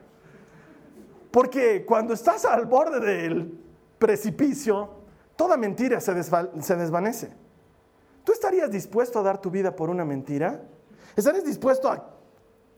[1.31, 3.57] Porque cuando estás al borde del
[4.01, 4.91] precipicio,
[5.37, 7.33] toda mentira se, se desvanece.
[8.25, 10.61] ¿Tú estarías dispuesto a dar tu vida por una mentira?
[11.15, 12.05] ¿Estarías dispuesto a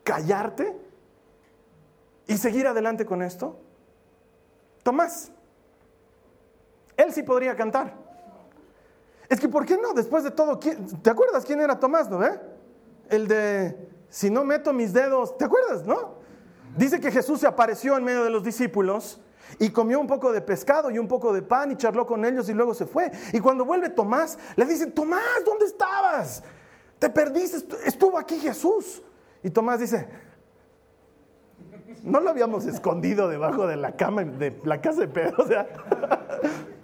[0.04, 0.76] callarte
[2.26, 3.59] y seguir adelante con esto?
[4.83, 5.33] Tomás,
[7.00, 7.94] él sí podría cantar.
[9.28, 9.92] Es que, ¿por qué no?
[9.92, 12.24] Después de todo, ¿te acuerdas quién era Tomás, no?
[12.24, 12.40] Eh?
[13.08, 16.20] El de, si no meto mis dedos, ¿te acuerdas, no?
[16.76, 19.20] Dice que Jesús se apareció en medio de los discípulos
[19.58, 22.48] y comió un poco de pescado y un poco de pan y charló con ellos
[22.48, 23.10] y luego se fue.
[23.32, 26.42] Y cuando vuelve Tomás, le dicen, Tomás, ¿dónde estabas?
[26.98, 29.02] Te perdiste, estuvo aquí Jesús.
[29.42, 30.08] Y Tomás dice,
[32.02, 35.42] no lo habíamos escondido debajo de la cama de la casa de Pedro.
[35.42, 35.68] O sea,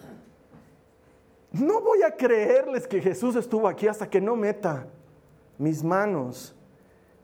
[1.61, 4.89] no voy a creerles que Jesús estuvo aquí hasta que no meta
[5.59, 6.55] mis manos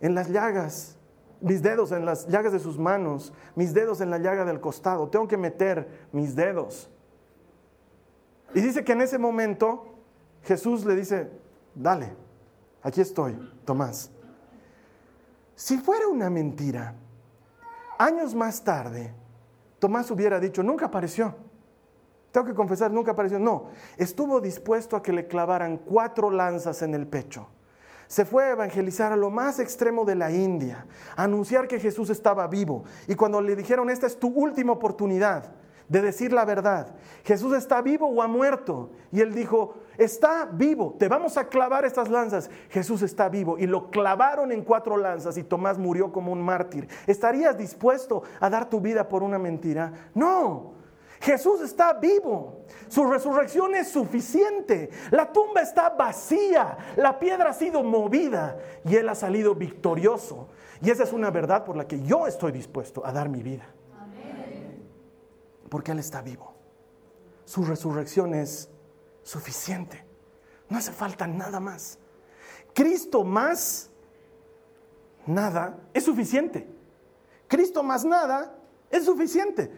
[0.01, 0.99] en las llagas
[1.43, 5.09] mis dedos en las llagas de sus manos, mis dedos en la llaga del costado.
[5.09, 6.89] Tengo que meter mis dedos.
[8.55, 9.97] Y dice que en ese momento
[10.45, 11.31] Jesús le dice,
[11.75, 12.15] dale,
[12.83, 14.11] aquí estoy, Tomás.
[15.55, 16.95] Si fuera una mentira,
[17.99, 19.13] años más tarde,
[19.79, 21.35] Tomás hubiera dicho, nunca apareció.
[22.33, 23.39] Tengo que confesar, nunca apareció.
[23.39, 27.47] No, estuvo dispuesto a que le clavaran cuatro lanzas en el pecho
[28.13, 30.85] se fue a evangelizar a lo más extremo de la India,
[31.17, 32.85] a anunciar que Jesús estaba vivo.
[33.09, 35.51] Y cuando le dijeron, esta es tu última oportunidad
[35.89, 38.91] de decir la verdad, Jesús está vivo o ha muerto.
[39.13, 42.51] Y él dijo, está vivo, te vamos a clavar estas lanzas.
[42.69, 43.59] Jesús está vivo.
[43.59, 46.89] Y lo clavaron en cuatro lanzas y Tomás murió como un mártir.
[47.07, 50.11] ¿Estarías dispuesto a dar tu vida por una mentira?
[50.15, 50.82] No.
[51.23, 52.65] Jesús está vivo.
[52.89, 54.91] Su resurrección es suficiente.
[55.13, 56.77] La tumba está vacía.
[56.97, 60.49] La piedra ha sido movida y Él ha salido victorioso.
[60.81, 63.65] Y esa es una verdad por la que yo estoy dispuesto a dar mi vida.
[65.69, 66.55] Porque Él está vivo.
[67.45, 68.69] Su resurrección es
[69.23, 70.05] suficiente.
[70.69, 72.01] No hace falta nada más.
[72.75, 73.91] Cristo más
[75.25, 76.69] nada es suficiente.
[77.47, 78.57] Cristo más nada
[78.91, 79.71] es suficiente.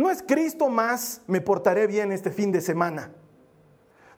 [0.00, 3.12] No es Cristo más, me portaré bien este fin de semana.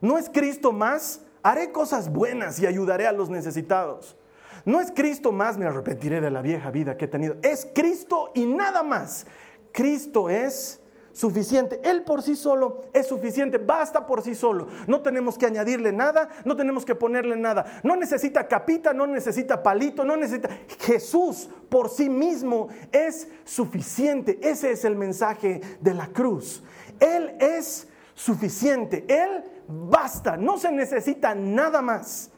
[0.01, 4.17] No es Cristo más, haré cosas buenas y ayudaré a los necesitados.
[4.65, 7.35] No es Cristo más, me arrepentiré de la vieja vida que he tenido.
[7.43, 9.27] Es Cristo y nada más.
[9.73, 10.81] Cristo es
[11.13, 11.81] suficiente.
[11.85, 14.69] Él por sí solo es suficiente, basta por sí solo.
[14.87, 17.81] No tenemos que añadirle nada, no tenemos que ponerle nada.
[17.83, 20.49] No necesita capita, no necesita palito, no necesita...
[20.81, 24.39] Jesús por sí mismo es suficiente.
[24.43, 26.63] Ese es el mensaje de la cruz.
[26.99, 32.31] Él es suficiente, Él basta, no se necesita nada más.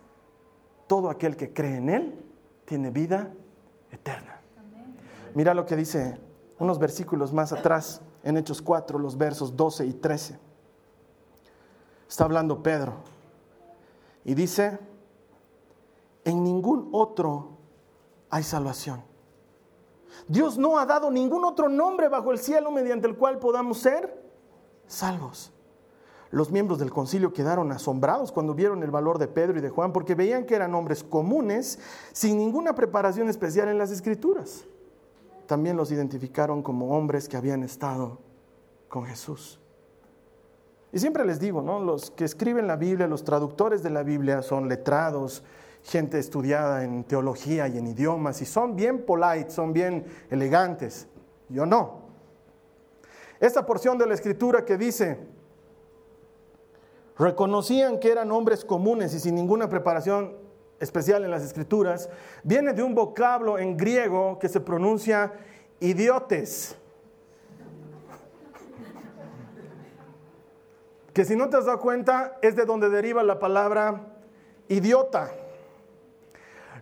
[0.87, 2.25] Todo aquel que cree en Él
[2.65, 3.33] tiene vida
[3.91, 4.41] eterna.
[5.35, 6.19] Mira lo que dice
[6.59, 10.39] unos versículos más atrás en Hechos 4, los versos 12 y 13.
[12.09, 12.95] Está hablando Pedro
[14.25, 14.79] y dice,
[16.25, 17.51] en ningún otro
[18.31, 19.03] hay salvación.
[20.27, 24.25] Dios no ha dado ningún otro nombre bajo el cielo mediante el cual podamos ser
[24.87, 25.53] salvos.
[26.31, 29.93] Los miembros del concilio quedaron asombrados cuando vieron el valor de Pedro y de Juan
[29.93, 31.79] porque veían que eran hombres comunes
[32.13, 34.65] sin ninguna preparación especial en las escrituras
[35.46, 38.18] también los identificaron como hombres que habían estado
[38.88, 39.61] con Jesús.
[40.92, 41.80] Y siempre les digo, ¿no?
[41.80, 45.42] Los que escriben la Biblia, los traductores de la Biblia son letrados,
[45.83, 51.09] gente estudiada en teología y en idiomas, y son bien polite, son bien elegantes.
[51.48, 52.04] Yo no.
[53.40, 55.18] Esta porción de la escritura que dice,
[57.18, 60.43] reconocían que eran hombres comunes y sin ninguna preparación
[60.81, 62.09] especial en las escrituras,
[62.43, 65.33] viene de un vocablo en griego que se pronuncia
[65.81, 66.77] idiotes.
[71.13, 74.15] Que si no te has dado cuenta es de donde deriva la palabra
[74.69, 75.31] idiota.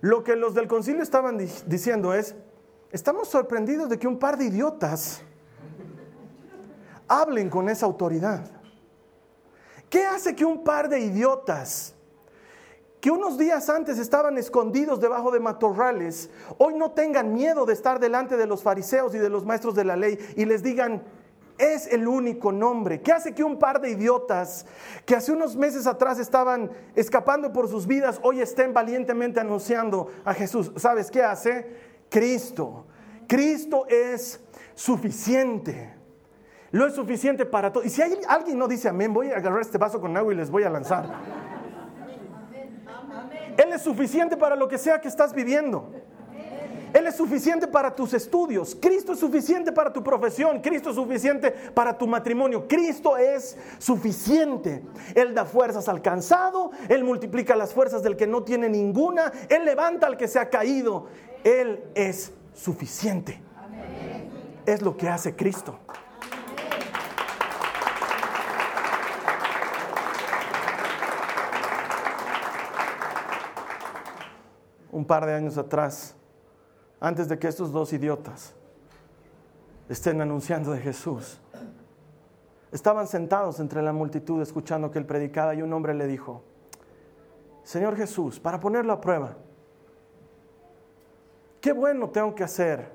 [0.01, 2.35] Lo que los del concilio estaban diciendo es,
[2.91, 5.23] estamos sorprendidos de que un par de idiotas
[7.07, 8.45] hablen con esa autoridad.
[9.89, 11.95] ¿Qué hace que un par de idiotas
[13.03, 17.99] que unos días antes estaban escondidos debajo de matorrales, hoy no tengan miedo de estar
[17.99, 21.03] delante de los fariseos y de los maestros de la ley y les digan,
[21.59, 23.03] es el único nombre.
[23.03, 24.67] ¿Qué hace que un par de idiotas
[25.05, 30.33] que hace unos meses atrás estaban escapando por sus vidas, hoy estén valientemente anunciando a
[30.33, 30.71] Jesús?
[30.77, 31.75] ¿Sabes qué hace?
[32.09, 32.87] Cristo.
[33.27, 34.38] Cristo es
[34.77, 35.93] suficiente.
[36.71, 37.83] Lo es suficiente para todo.
[37.83, 40.53] Y si alguien no dice amén, voy a agarrar este vaso con agua y les
[40.53, 41.42] voy a lanzar.
[43.57, 45.91] Él es suficiente para lo que sea que estás viviendo.
[46.93, 48.77] Él es suficiente para tus estudios.
[48.79, 50.61] Cristo es suficiente para tu profesión.
[50.61, 52.69] Cristo es suficiente para tu matrimonio.
[52.69, 54.83] Cristo es suficiente.
[55.15, 56.71] Él da fuerzas al cansado.
[56.88, 59.33] Él multiplica las fuerzas del que no tiene ninguna.
[59.49, 61.07] Él levanta al que se ha caído.
[61.45, 63.41] Él es suficiente.
[64.67, 65.79] Es lo que hace Cristo.
[74.93, 76.15] Un par de años atrás,
[77.01, 78.55] antes de que estos dos idiotas
[79.89, 81.41] estén anunciando de Jesús,
[82.71, 86.45] estaban sentados entre la multitud escuchando que él predicaba y un hombre le dijo,
[87.65, 89.37] Señor Jesús, para ponerlo a prueba,
[91.61, 92.93] ¿qué bueno tengo que hacer?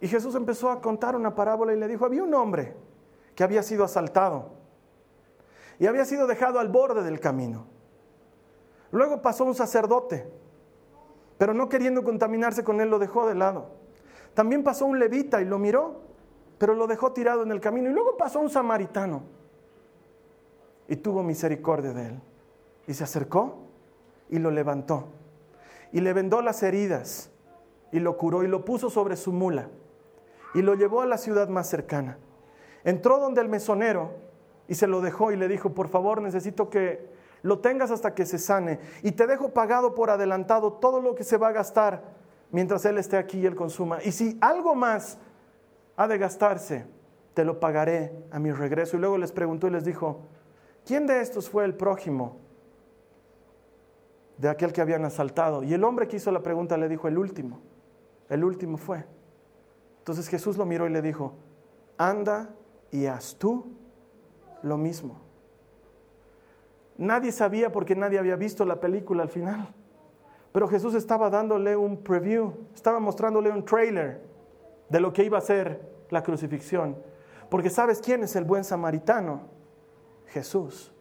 [0.00, 2.74] Y Jesús empezó a contar una parábola y le dijo, había un hombre
[3.34, 4.50] que había sido asaltado
[5.78, 7.77] y había sido dejado al borde del camino.
[8.90, 10.26] Luego pasó un sacerdote,
[11.36, 13.70] pero no queriendo contaminarse con él lo dejó de lado.
[14.34, 16.02] También pasó un levita y lo miró,
[16.58, 17.90] pero lo dejó tirado en el camino.
[17.90, 19.22] Y luego pasó un samaritano
[20.88, 22.20] y tuvo misericordia de él.
[22.86, 23.58] Y se acercó
[24.30, 25.08] y lo levantó.
[25.92, 27.30] Y le vendó las heridas
[27.92, 29.68] y lo curó y lo puso sobre su mula
[30.54, 32.18] y lo llevó a la ciudad más cercana.
[32.84, 34.12] Entró donde el mesonero
[34.66, 37.08] y se lo dejó y le dijo, por favor, necesito que
[37.42, 41.24] lo tengas hasta que se sane y te dejo pagado por adelantado todo lo que
[41.24, 42.02] se va a gastar
[42.50, 44.02] mientras él esté aquí y él consuma.
[44.02, 45.18] Y si algo más
[45.96, 46.86] ha de gastarse,
[47.34, 48.96] te lo pagaré a mi regreso.
[48.96, 50.22] Y luego les preguntó y les dijo,
[50.84, 52.36] ¿quién de estos fue el prójimo
[54.38, 55.62] de aquel que habían asaltado?
[55.62, 57.60] Y el hombre que hizo la pregunta le dijo, el último,
[58.28, 59.04] el último fue.
[59.98, 61.34] Entonces Jesús lo miró y le dijo,
[61.96, 62.50] anda
[62.90, 63.66] y haz tú
[64.62, 65.27] lo mismo.
[66.98, 69.74] Nadie sabía porque nadie había visto la película al final.
[70.52, 74.20] Pero Jesús estaba dándole un preview, estaba mostrándole un trailer
[74.88, 75.80] de lo que iba a ser
[76.10, 76.96] la crucifixión.
[77.48, 79.42] Porque sabes quién es el buen samaritano?
[80.26, 80.92] Jesús.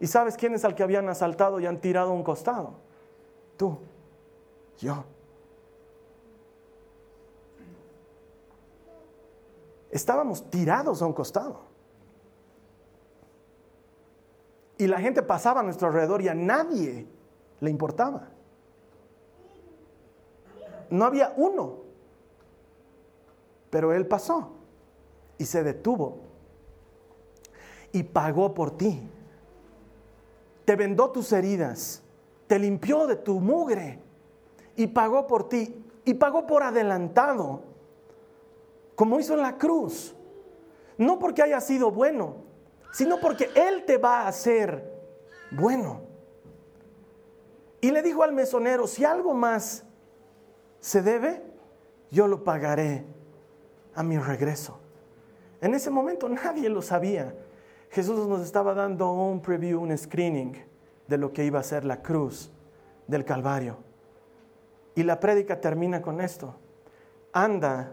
[0.00, 2.74] ¿Y sabes quién es al que habían asaltado y han tirado a un costado?
[3.56, 3.78] Tú,
[4.78, 5.04] yo.
[9.96, 11.65] estábamos tirados a un costado.
[14.78, 17.06] Y la gente pasaba a nuestro alrededor y a nadie
[17.60, 18.28] le importaba.
[20.90, 21.78] No había uno.
[23.70, 24.52] Pero Él pasó
[25.38, 26.18] y se detuvo
[27.92, 29.00] y pagó por ti.
[30.64, 32.02] Te vendó tus heridas,
[32.46, 34.00] te limpió de tu mugre
[34.76, 37.62] y pagó por ti y pagó por adelantado
[38.94, 40.14] como hizo en la cruz.
[40.98, 42.45] No porque haya sido bueno,
[42.96, 44.90] sino porque Él te va a hacer
[45.50, 46.00] bueno.
[47.82, 49.84] Y le dijo al mesonero, si algo más
[50.80, 51.42] se debe,
[52.10, 53.04] yo lo pagaré
[53.94, 54.78] a mi regreso.
[55.60, 57.34] En ese momento nadie lo sabía.
[57.90, 60.54] Jesús nos estaba dando un preview, un screening
[61.06, 62.50] de lo que iba a ser la cruz
[63.06, 63.76] del Calvario.
[64.94, 66.56] Y la prédica termina con esto.
[67.34, 67.92] Anda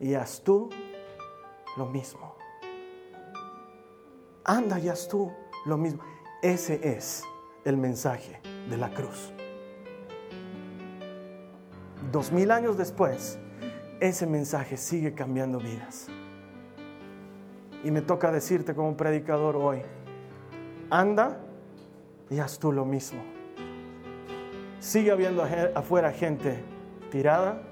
[0.00, 0.68] y haz tú
[1.76, 2.41] lo mismo.
[4.44, 5.32] Anda y haz tú
[5.64, 6.02] lo mismo.
[6.42, 7.22] Ese es
[7.64, 9.32] el mensaje de la cruz.
[12.10, 13.38] Dos mil años después,
[14.00, 16.08] ese mensaje sigue cambiando vidas.
[17.84, 19.82] Y me toca decirte como predicador hoy,
[20.90, 21.38] anda
[22.28, 23.22] y haz tú lo mismo.
[24.80, 26.62] Sigue habiendo afuera gente
[27.10, 27.62] tirada,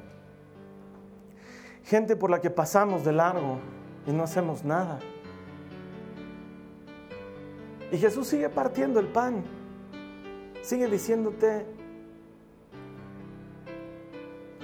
[1.85, 3.59] gente por la que pasamos de largo
[4.07, 5.01] y no hacemos nada.
[7.93, 9.43] Y Jesús sigue partiendo el pan,
[10.63, 11.67] sigue diciéndote,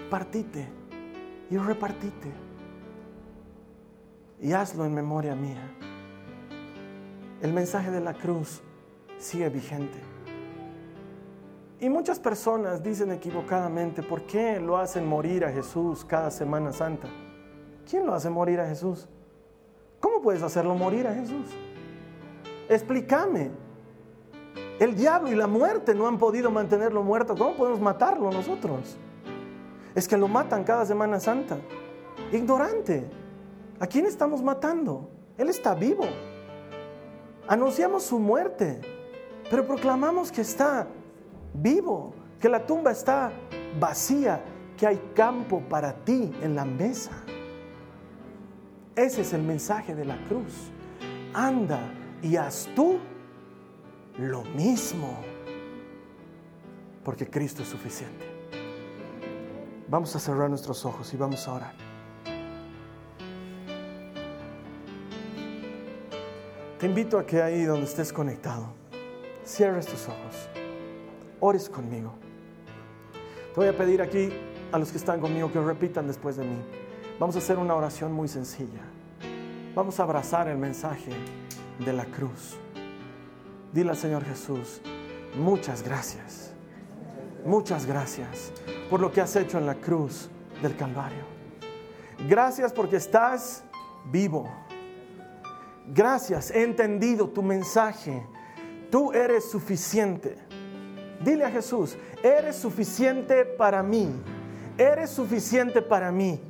[0.08, 0.68] partite
[1.50, 2.32] y repartite
[4.40, 5.62] y hazlo en memoria mía.
[7.42, 8.62] El mensaje de la cruz
[9.18, 9.98] sigue vigente.
[11.80, 17.08] Y muchas personas dicen equivocadamente, ¿por qué lo hacen morir a Jesús cada Semana Santa?
[17.88, 19.08] ¿Quién lo hace morir a Jesús?
[20.00, 21.46] ¿Cómo puedes hacerlo morir a Jesús?
[22.68, 23.50] Explícame.
[24.78, 27.34] El diablo y la muerte no han podido mantenerlo muerto.
[27.36, 28.96] ¿Cómo podemos matarlo nosotros?
[29.94, 31.58] Es que lo matan cada Semana Santa.
[32.32, 33.08] Ignorante.
[33.80, 35.08] ¿A quién estamos matando?
[35.38, 36.04] Él está vivo.
[37.48, 38.80] Anunciamos su muerte,
[39.50, 40.86] pero proclamamos que está
[41.54, 43.32] vivo, que la tumba está
[43.78, 44.42] vacía,
[44.76, 47.12] que hay campo para ti en la mesa.
[48.94, 50.70] Ese es el mensaje de la cruz.
[51.32, 51.80] Anda
[52.22, 52.98] y haz tú
[54.18, 55.18] lo mismo,
[57.04, 58.24] porque Cristo es suficiente.
[59.88, 61.74] Vamos a cerrar nuestros ojos y vamos a orar.
[66.78, 68.66] Te invito a que ahí donde estés conectado,
[69.44, 70.48] cierres tus ojos,
[71.40, 72.12] ores conmigo.
[73.54, 74.30] Te voy a pedir aquí
[74.72, 76.58] a los que están conmigo que repitan después de mí.
[77.18, 78.82] Vamos a hacer una oración muy sencilla.
[79.74, 81.12] Vamos a abrazar el mensaje
[81.78, 82.56] de la cruz.
[83.72, 84.80] Dile al Señor Jesús,
[85.36, 86.52] muchas gracias,
[87.44, 88.52] muchas gracias
[88.88, 90.28] por lo que has hecho en la cruz
[90.62, 91.24] del Calvario.
[92.28, 93.62] Gracias porque estás
[94.10, 94.48] vivo.
[95.88, 98.26] Gracias, he entendido tu mensaje.
[98.90, 100.36] Tú eres suficiente.
[101.22, 104.10] Dile a Jesús, eres suficiente para mí.
[104.78, 106.40] Eres suficiente para mí.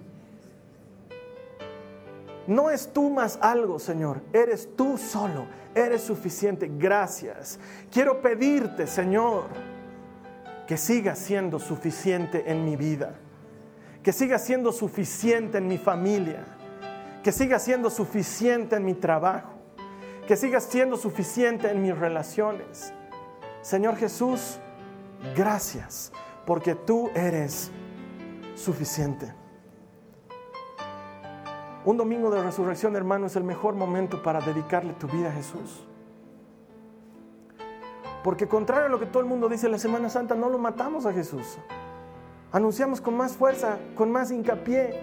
[2.47, 4.23] No es tú más algo, Señor.
[4.33, 5.47] Eres tú solo.
[5.75, 6.71] Eres suficiente.
[6.79, 7.59] Gracias.
[7.91, 9.45] Quiero pedirte, Señor,
[10.67, 13.15] que siga siendo suficiente en mi vida.
[14.03, 16.45] Que siga siendo suficiente en mi familia.
[17.23, 19.55] Que siga siendo suficiente en mi trabajo.
[20.29, 22.93] Que siga siendo suficiente en mis relaciones.
[23.63, 24.61] Señor Jesús,
[25.35, 26.13] gracias
[26.45, 27.73] porque tú eres
[28.55, 29.33] suficiente.
[31.87, 35.87] Un domingo de resurrección, hermano, es el mejor momento para dedicarle tu vida a Jesús.
[38.25, 41.07] Porque contrario a lo que todo el mundo dice, la Semana Santa no lo matamos
[41.07, 41.59] a Jesús.
[42.51, 44.99] Anunciamos con más fuerza, con más hincapié,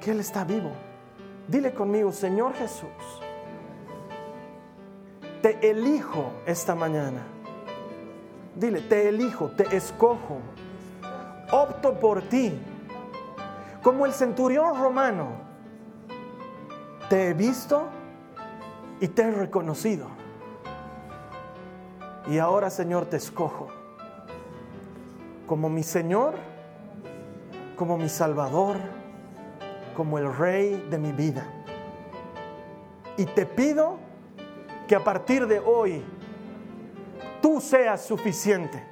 [0.00, 0.70] que Él está vivo.
[1.46, 2.88] Dile conmigo, Señor Jesús,
[5.42, 7.20] te elijo esta mañana.
[8.54, 10.38] Dile, te elijo, te escojo,
[11.52, 12.58] opto por ti
[13.86, 15.28] como el centurión romano,
[17.08, 17.84] te he visto
[18.98, 20.08] y te he reconocido.
[22.26, 23.68] Y ahora, Señor, te escojo
[25.46, 26.34] como mi Señor,
[27.76, 28.76] como mi Salvador,
[29.96, 31.46] como el Rey de mi vida.
[33.16, 33.98] Y te pido
[34.88, 36.02] que a partir de hoy
[37.40, 38.82] tú seas suficiente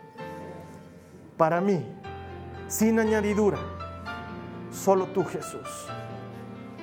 [1.36, 1.84] para mí,
[2.68, 3.58] sin añadidura
[4.84, 5.86] Solo tú, Jesús.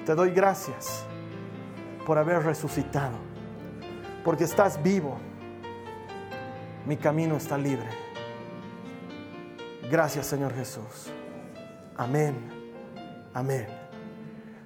[0.08, 1.06] Te doy gracias
[2.04, 3.16] por haber resucitado,
[4.26, 5.18] porque estás vivo.
[6.88, 7.88] Mi camino está libre.
[9.92, 11.12] Gracias, Señor Jesús.
[11.96, 12.36] Amén.
[13.36, 13.68] Amén.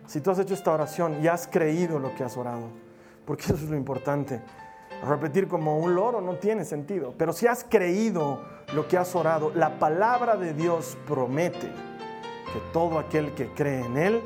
[0.08, 2.70] Si tú has hecho esta oración y has creído lo que has orado,
[3.26, 4.42] porque eso es lo importante.
[5.06, 9.52] Repetir como un loro no tiene sentido, pero si has creído lo que has orado,
[9.54, 11.70] la palabra de Dios promete
[12.56, 14.22] que todo aquel que cree en Él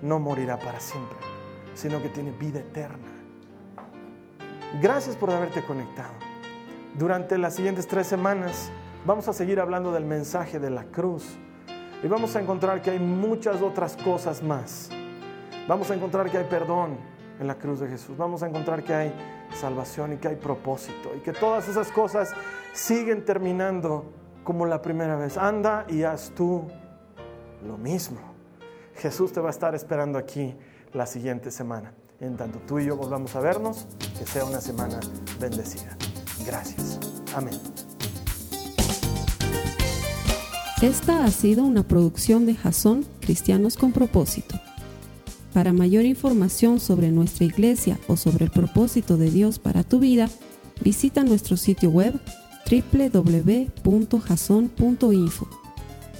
[0.00, 1.18] no morirá para siempre,
[1.74, 3.08] sino que tiene vida eterna.
[4.80, 6.12] Gracias por haberte conectado.
[6.96, 8.70] Durante las siguientes tres semanas
[9.04, 11.36] vamos a seguir hablando del mensaje de la cruz
[12.04, 14.88] y vamos a encontrar que hay muchas otras cosas más.
[15.66, 16.96] Vamos a encontrar que hay perdón
[17.40, 18.16] en la cruz de Jesús.
[18.16, 19.12] Vamos a encontrar que hay
[19.52, 22.32] salvación y que hay propósito y que todas esas cosas
[22.72, 24.04] siguen terminando
[24.44, 25.36] como la primera vez.
[25.36, 26.68] Anda y haz tú
[27.64, 28.18] lo mismo.
[28.96, 30.54] Jesús te va a estar esperando aquí
[30.92, 31.94] la siguiente semana.
[32.20, 33.86] En tanto tú y yo volvamos a vernos,
[34.18, 35.00] que sea una semana
[35.38, 35.96] bendecida.
[36.46, 36.98] Gracias.
[37.34, 37.58] Amén.
[40.80, 44.58] Esta ha sido una producción de Jason Cristianos con propósito.
[45.52, 50.28] Para mayor información sobre nuestra iglesia o sobre el propósito de Dios para tu vida,
[50.82, 52.20] visita nuestro sitio web
[52.70, 55.65] www.jason.info.